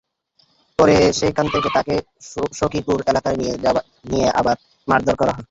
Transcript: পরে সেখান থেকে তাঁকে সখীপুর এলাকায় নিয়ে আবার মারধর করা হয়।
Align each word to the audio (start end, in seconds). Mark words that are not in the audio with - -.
পরে 0.79 0.95
সেখান 1.19 1.45
থেকে 1.53 1.69
তাঁকে 1.75 1.95
সখীপুর 2.59 2.97
এলাকায় 3.07 3.37
নিয়ে 4.09 4.27
আবার 4.39 4.55
মারধর 4.87 5.15
করা 5.17 5.31
হয়। 5.31 5.39